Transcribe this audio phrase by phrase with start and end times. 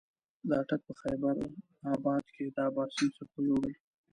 [0.47, 1.35] د اټک په خېبر
[1.93, 3.73] اباد کې د اباسین څپو یوړل.